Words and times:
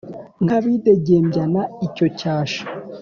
nk' 0.43 0.55
abidegembyana 0.57 1.61
icyo 1.87 2.05
cyasha 2.19 2.63